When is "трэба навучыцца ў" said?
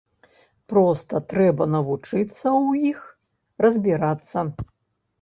1.35-2.91